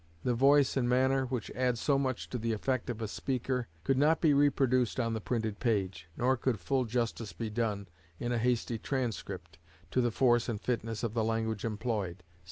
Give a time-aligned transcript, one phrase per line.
[0.23, 3.99] The voice and manner, which add so much to the effect of a speaker, could
[3.99, 7.87] not be reproduced on the printed page; nor could full justice be done,
[8.19, 9.59] in a hasty transcript,
[9.91, 12.23] to the force and fitness of the language employed.